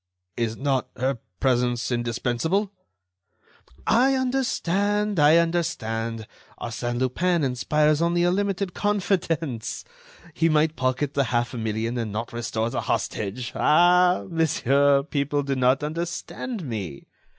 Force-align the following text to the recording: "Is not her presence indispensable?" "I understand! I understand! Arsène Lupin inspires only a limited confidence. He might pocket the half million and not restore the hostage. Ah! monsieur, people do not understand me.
"Is 0.35 0.57
not 0.57 0.89
her 0.97 1.19
presence 1.39 1.91
indispensable?" 1.91 2.71
"I 3.85 4.15
understand! 4.15 5.19
I 5.19 5.37
understand! 5.37 6.25
Arsène 6.59 6.97
Lupin 6.97 7.43
inspires 7.43 8.01
only 8.01 8.23
a 8.23 8.31
limited 8.31 8.73
confidence. 8.73 9.85
He 10.33 10.49
might 10.49 10.75
pocket 10.75 11.13
the 11.13 11.25
half 11.25 11.53
million 11.53 11.99
and 11.99 12.11
not 12.11 12.33
restore 12.33 12.71
the 12.71 12.81
hostage. 12.81 13.51
Ah! 13.53 14.25
monsieur, 14.27 15.03
people 15.03 15.43
do 15.43 15.55
not 15.55 15.83
understand 15.83 16.67
me. 16.67 17.05